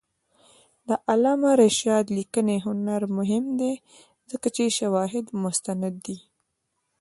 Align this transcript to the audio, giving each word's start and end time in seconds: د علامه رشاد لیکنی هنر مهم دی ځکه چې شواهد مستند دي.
د 0.87 0.89
علامه 1.09 1.51
رشاد 1.61 2.05
لیکنی 2.17 2.57
هنر 2.65 3.01
مهم 3.17 3.45
دی 3.59 3.73
ځکه 4.31 4.47
چې 4.55 4.75
شواهد 4.77 5.25
مستند 5.43 5.95
دي. 6.05 6.17